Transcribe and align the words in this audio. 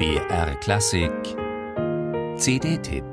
BR 0.00 0.54
Klassik 0.60 1.12
CD-Tipp 2.38 3.04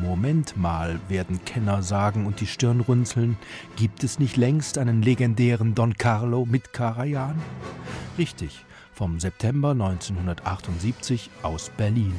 Moment 0.00 0.56
mal, 0.56 0.98
werden 1.10 1.44
Kenner 1.44 1.82
sagen 1.82 2.24
und 2.24 2.40
die 2.40 2.46
Stirn 2.46 2.80
runzeln, 2.80 3.36
gibt 3.76 4.02
es 4.04 4.18
nicht 4.18 4.38
längst 4.38 4.78
einen 4.78 5.02
legendären 5.02 5.74
Don 5.74 5.92
Carlo 5.92 6.46
mit 6.46 6.72
Karajan? 6.72 7.38
Richtig, 8.16 8.64
vom 8.94 9.20
September 9.20 9.72
1978 9.72 11.28
aus 11.42 11.70
Berlin. 11.76 12.14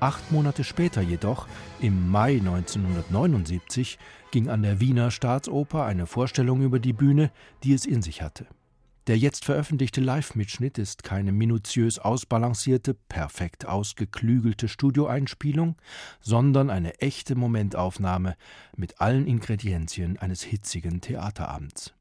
Acht 0.00 0.32
Monate 0.32 0.64
später 0.64 1.02
jedoch, 1.02 1.46
im 1.78 2.08
Mai 2.10 2.38
1979, 2.38 3.98
ging 4.30 4.48
an 4.48 4.62
der 4.62 4.80
Wiener 4.80 5.10
Staatsoper 5.10 5.84
eine 5.84 6.06
Vorstellung 6.06 6.62
über 6.62 6.78
die 6.78 6.94
Bühne, 6.94 7.30
die 7.64 7.74
es 7.74 7.84
in 7.84 8.00
sich 8.00 8.22
hatte. 8.22 8.46
Der 9.06 9.18
jetzt 9.18 9.44
veröffentlichte 9.44 10.00
Live-Mitschnitt 10.00 10.78
ist 10.78 11.02
keine 11.02 11.32
minutiös 11.32 11.98
ausbalancierte, 11.98 12.94
perfekt 12.94 13.66
ausgeklügelte 13.66 14.68
Studioeinspielung, 14.68 15.76
sondern 16.20 16.70
eine 16.70 16.98
echte 17.00 17.34
Momentaufnahme 17.34 18.36
mit 18.76 19.02
allen 19.02 19.26
Ingredienzien 19.26 20.16
eines 20.18 20.42
hitzigen 20.42 21.02
Theaterabends. 21.02 21.92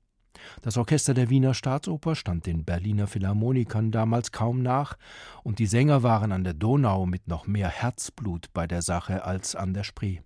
Das 0.62 0.78
Orchester 0.78 1.14
der 1.14 1.30
Wiener 1.30 1.54
Staatsoper 1.54 2.16
stand 2.16 2.46
den 2.46 2.64
Berliner 2.66 3.08
Philharmonikern 3.08 3.92
damals 3.92 4.32
kaum 4.32 4.62
nach, 4.62 4.98
und 5.44 5.60
die 5.60 5.66
Sänger 5.66 6.04
waren 6.04 6.32
an 6.32 6.44
der 6.44 6.54
Donau 6.54 7.06
mit 7.06 7.28
noch 7.28 7.48
mehr 7.48 7.70
Herzblut 7.70 8.48
bei 8.54 8.68
der 8.68 8.82
Sache 8.82 9.24
als 9.24 9.56
an 9.56 9.74
der 9.74 9.84
Spree. 9.84 10.20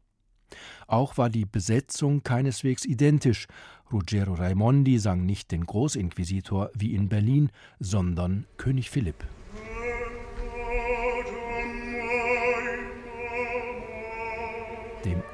Auch 0.87 1.17
war 1.17 1.29
die 1.29 1.45
Besetzung 1.45 2.23
keineswegs 2.23 2.85
identisch. 2.85 3.47
Ruggero 3.91 4.33
Raimondi 4.33 4.99
sang 4.99 5.25
nicht 5.25 5.51
den 5.51 5.65
Großinquisitor 5.65 6.69
wie 6.73 6.93
in 6.93 7.09
Berlin, 7.09 7.49
sondern 7.79 8.45
König 8.57 8.89
Philipp. 8.89 9.25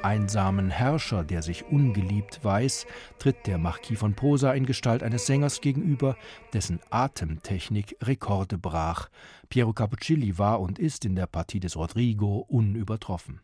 Einsamen 0.03 0.69
Herrscher, 0.69 1.23
der 1.23 1.42
sich 1.42 1.66
ungeliebt 1.66 2.44
weiß, 2.44 2.86
tritt 3.17 3.47
der 3.47 3.58
Marquis 3.58 4.00
von 4.00 4.14
Posa 4.14 4.53
in 4.53 4.66
Gestalt 4.66 5.03
eines 5.03 5.25
Sängers 5.25 5.61
gegenüber, 5.61 6.16
dessen 6.53 6.80
Atemtechnik 6.89 7.95
Rekorde 8.02 8.58
brach. 8.58 9.09
Piero 9.50 9.73
Cappuccilli 9.73 10.38
war 10.38 10.61
und 10.61 10.80
ist 10.80 11.06
in 11.06 11.16
der 11.16 11.28
Partie 11.28 11.59
des 11.59 11.75
Rodrigo 11.75 12.45
unübertroffen. 12.47 13.41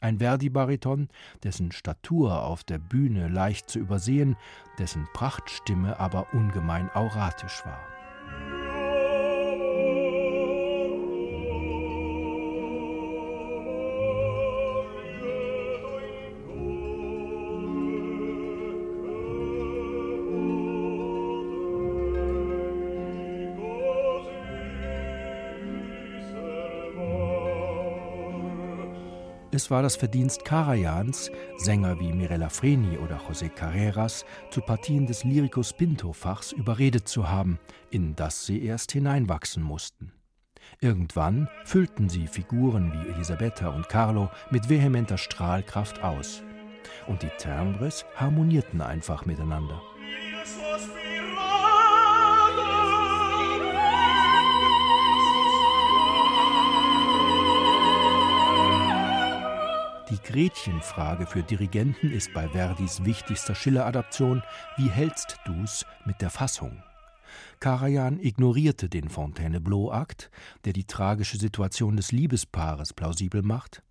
Ein 0.00 0.18
Verdi-Bariton, 0.18 1.08
dessen 1.42 1.72
Statur 1.72 2.44
auf 2.44 2.62
der 2.64 2.78
Bühne 2.78 3.28
leicht 3.28 3.70
zu 3.70 3.78
übersehen, 3.78 4.36
dessen 4.78 5.08
Prachtstimme 5.14 5.98
aber 5.98 6.34
ungemein 6.34 6.90
auratisch 6.90 7.64
war. 7.64 7.95
Es 29.56 29.70
war 29.70 29.80
das 29.82 29.96
Verdienst 29.96 30.44
Karajans, 30.44 31.30
Sänger 31.56 31.98
wie 31.98 32.12
Mirella 32.12 32.50
Freni 32.50 32.98
oder 32.98 33.16
José 33.26 33.48
Carreras 33.48 34.26
zu 34.50 34.60
Partien 34.60 35.06
des 35.06 35.24
Lyricus 35.24 35.72
Pinto-Fachs 35.72 36.52
überredet 36.52 37.08
zu 37.08 37.30
haben, 37.30 37.58
in 37.88 38.14
das 38.14 38.44
sie 38.44 38.62
erst 38.62 38.92
hineinwachsen 38.92 39.62
mussten. 39.62 40.12
Irgendwann 40.82 41.48
füllten 41.64 42.10
sie 42.10 42.26
Figuren 42.26 42.92
wie 42.92 43.08
Elisabetta 43.08 43.70
und 43.70 43.88
Carlo 43.88 44.28
mit 44.50 44.68
vehementer 44.68 45.16
Strahlkraft 45.16 46.02
aus. 46.02 46.42
Und 47.06 47.22
die 47.22 47.30
Timbres 47.38 48.04
harmonierten 48.14 48.82
einfach 48.82 49.24
miteinander. 49.24 49.80
Gretchenfrage 60.36 61.24
für 61.24 61.42
Dirigenten 61.42 62.10
ist 62.10 62.34
bei 62.34 62.46
Verdis 62.46 63.02
wichtigster 63.06 63.54
Schiller-Adaption 63.54 64.42
Wie 64.76 64.90
hältst 64.90 65.38
du's 65.46 65.86
mit 66.04 66.20
der 66.20 66.28
Fassung? 66.28 66.82
Karajan 67.58 68.20
ignorierte 68.20 68.90
den 68.90 69.08
Fontainebleau-Akt, 69.08 70.30
der 70.66 70.74
die 70.74 70.84
tragische 70.84 71.38
Situation 71.38 71.96
des 71.96 72.12
Liebespaares 72.12 72.92
plausibel 72.92 73.40
macht, 73.40 73.82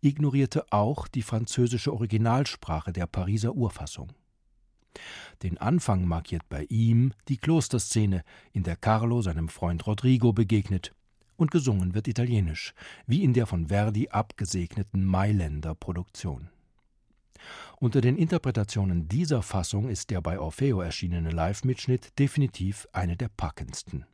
ignorierte 0.00 0.72
auch 0.72 1.06
die 1.06 1.22
französische 1.22 1.92
Originalsprache 1.92 2.92
der 2.92 3.06
Pariser 3.06 3.54
Urfassung. 3.54 4.08
Den 5.44 5.56
Anfang 5.58 6.04
markiert 6.04 6.48
bei 6.48 6.64
ihm 6.64 7.12
die 7.28 7.36
Klosterszene, 7.36 8.24
in 8.50 8.64
der 8.64 8.74
Carlo 8.74 9.22
seinem 9.22 9.48
Freund 9.48 9.86
Rodrigo 9.86 10.32
begegnet 10.32 10.96
und 11.42 11.50
gesungen 11.50 11.94
wird 11.94 12.08
italienisch, 12.08 12.72
wie 13.06 13.22
in 13.22 13.34
der 13.34 13.46
von 13.46 13.66
Verdi 13.66 14.08
abgesegneten 14.08 15.04
Mailänder 15.04 15.74
Produktion. 15.74 16.48
Unter 17.78 18.00
den 18.00 18.16
Interpretationen 18.16 19.08
dieser 19.08 19.42
Fassung 19.42 19.88
ist 19.88 20.10
der 20.10 20.20
bei 20.20 20.38
Orfeo 20.38 20.80
erschienene 20.80 21.30
Live-Mitschnitt 21.30 22.18
definitiv 22.18 22.86
eine 22.92 23.16
der 23.16 23.28
packendsten. 23.28 24.06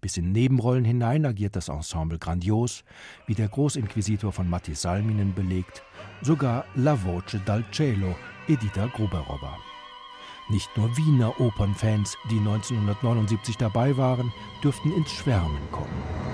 Bis 0.00 0.16
in 0.16 0.32
Nebenrollen 0.32 0.84
hinein 0.84 1.24
agiert 1.24 1.54
das 1.54 1.68
Ensemble 1.68 2.18
grandios, 2.18 2.82
wie 3.26 3.34
der 3.34 3.48
Großinquisitor 3.48 4.32
von 4.32 4.50
Matti 4.50 4.74
Salminen 4.74 5.34
belegt, 5.34 5.84
sogar 6.20 6.64
La 6.74 6.96
Voce 6.96 7.38
dal 7.46 7.64
Cielo 7.70 8.16
Edita 8.48 8.86
Gruberova. 8.86 9.56
Nicht 10.50 10.74
nur 10.76 10.96
Wiener 10.96 11.38
Opernfans, 11.40 12.16
die 12.30 12.38
1979 12.38 13.56
dabei 13.58 13.96
waren, 13.96 14.32
dürften 14.64 14.92
ins 14.92 15.10
Schwärmen 15.10 15.70
kommen. 15.70 16.27